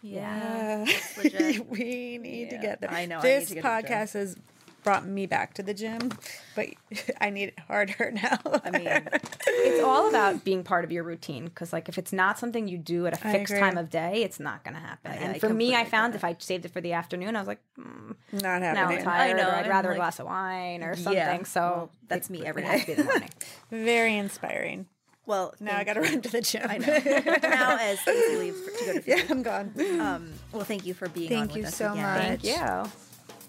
Yeah, 0.00 0.86
it's 0.88 1.18
legit. 1.22 1.68
we 1.68 2.16
need 2.16 2.48
to 2.48 2.56
get 2.56 2.80
there. 2.80 2.90
I 2.90 3.04
know, 3.04 3.18
I 3.18 3.22
need 3.22 3.28
This 3.28 3.48
to 3.50 3.54
get 3.56 3.60
to 3.60 3.68
the 3.68 3.82
gym. 3.82 3.90
podcast 3.98 4.12
has 4.14 4.36
brought 4.84 5.04
me 5.06 5.26
back 5.26 5.54
to 5.54 5.62
the 5.62 5.74
gym, 5.74 6.10
but 6.54 6.66
I 7.20 7.30
need 7.30 7.48
it 7.48 7.58
harder 7.66 8.10
now. 8.14 8.38
I 8.64 8.70
mean, 8.70 9.08
It's 9.46 9.82
all 9.82 10.08
about 10.08 10.44
being 10.44 10.62
part 10.62 10.84
of 10.84 10.92
your 10.92 11.02
routine. 11.02 11.48
Cause 11.48 11.72
like 11.72 11.88
if 11.88 11.98
it's 11.98 12.12
not 12.12 12.38
something 12.38 12.68
you 12.68 12.78
do 12.78 13.06
at 13.06 13.14
a 13.14 13.16
fixed 13.16 13.54
time 13.56 13.76
of 13.78 13.90
day, 13.90 14.22
it's 14.22 14.38
not 14.38 14.62
going 14.62 14.74
to 14.74 14.80
happen. 14.80 15.10
I- 15.10 15.16
and 15.16 15.32
I 15.34 15.38
for 15.38 15.48
me, 15.48 15.74
I 15.74 15.84
found 15.84 16.12
that. 16.12 16.18
if 16.18 16.24
I 16.24 16.36
saved 16.38 16.64
it 16.66 16.72
for 16.72 16.80
the 16.80 16.92
afternoon, 16.92 17.34
I 17.34 17.38
was 17.40 17.48
like, 17.48 17.60
mm, 17.78 18.14
not 18.32 18.42
now 18.60 18.70
I'm 18.70 18.76
happening. 18.76 19.04
tired, 19.04 19.36
know, 19.36 19.48
or 19.48 19.52
I'd 19.54 19.60
and, 19.62 19.68
rather 19.68 19.88
like- 19.88 19.96
a 19.96 20.00
glass 20.00 20.20
of 20.20 20.26
wine 20.26 20.82
or 20.84 20.94
something. 20.94 21.14
Yeah, 21.14 21.42
so 21.44 21.60
well, 21.60 21.90
that's 22.08 22.28
it- 22.28 22.32
me 22.32 22.44
every 22.46 22.62
it 22.62 22.66
has 22.68 22.80
to 22.82 22.86
day. 22.86 22.94
be 22.94 23.02
the 23.02 23.08
morning. 23.08 23.30
Very 23.70 24.16
inspiring. 24.16 24.86
well, 25.26 25.54
Now 25.60 25.78
I 25.78 25.84
got 25.84 25.94
to 25.94 26.00
run 26.02 26.20
to 26.20 26.28
the 26.28 26.42
gym. 26.42 26.66
I 26.68 26.76
know. 26.78 27.38
now 27.48 27.78
as 27.80 27.98
Stacy 28.00 28.36
leaves 28.36 28.60
for- 28.60 28.70
to 28.70 28.84
go 28.92 29.00
to 29.00 29.02
yeah, 29.06 29.22
I'm 29.30 29.42
gone. 29.42 29.72
Um, 30.00 30.32
well, 30.52 30.64
thank 30.64 30.84
you 30.84 30.92
for 30.94 31.08
being 31.08 31.30
Thank 31.30 31.40
on 31.42 31.48
with 31.48 31.56
you 31.56 31.64
us 31.68 31.74
so 31.76 31.92
again. 31.92 32.02
much. 32.02 32.42
Thank 32.42 32.44
you. 32.44 32.90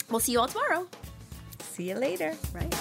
We'll 0.10 0.20
see 0.20 0.32
you 0.34 0.40
all 0.40 0.48
tomorrow. 0.48 0.88
See 1.76 1.90
you 1.90 1.96
later. 1.96 2.34
Right. 2.54 2.74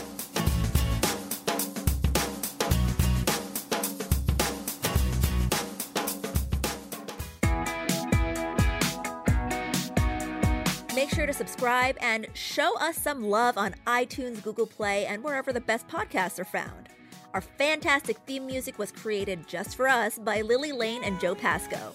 Make 10.94 11.10
sure 11.10 11.26
to 11.26 11.32
subscribe 11.32 11.96
and 12.00 12.28
show 12.34 12.78
us 12.78 12.96
some 12.96 13.24
love 13.24 13.58
on 13.58 13.74
iTunes, 13.88 14.40
Google 14.44 14.68
Play, 14.68 15.06
and 15.06 15.24
wherever 15.24 15.52
the 15.52 15.60
best 15.60 15.88
podcasts 15.88 16.38
are 16.38 16.44
found. 16.44 16.88
Our 17.32 17.40
fantastic 17.40 18.18
theme 18.18 18.46
music 18.46 18.78
was 18.78 18.92
created 18.92 19.48
just 19.48 19.74
for 19.74 19.88
us 19.88 20.20
by 20.20 20.42
Lily 20.42 20.70
Lane 20.70 21.02
and 21.02 21.18
Joe 21.18 21.34
Pasco. 21.34 21.92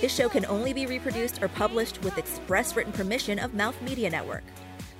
This 0.00 0.14
show 0.14 0.28
can 0.28 0.46
only 0.46 0.72
be 0.72 0.86
reproduced 0.86 1.42
or 1.42 1.48
published 1.48 2.00
with 2.04 2.18
express 2.18 2.76
written 2.76 2.92
permission 2.92 3.40
of 3.40 3.52
Mouth 3.54 3.82
Media 3.82 4.08
Network. 4.08 4.44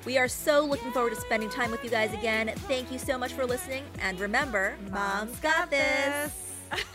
We 0.06 0.18
are 0.18 0.28
so 0.28 0.64
looking 0.64 0.92
forward 0.92 1.14
to 1.14 1.20
spending 1.20 1.50
time 1.50 1.72
with 1.72 1.82
you 1.82 1.90
guys 1.90 2.14
again. 2.14 2.52
Thank 2.68 2.92
you 2.92 2.98
so 2.98 3.18
much 3.18 3.32
for 3.32 3.44
listening. 3.44 3.82
And 4.00 4.20
remember, 4.20 4.76
Mom's 4.92 5.36
got 5.40 5.68
this. 5.68 6.32